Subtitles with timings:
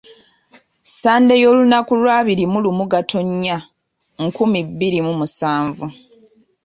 [0.89, 3.57] Ssande y’olunaku lwa abiri mu lumu Gatonnya,
[4.25, 5.85] nkumi bbiri mu musanvu.